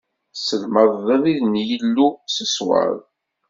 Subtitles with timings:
[0.33, 2.97] Tesselmadeḍ abrid n Yillu s ṣṣwab.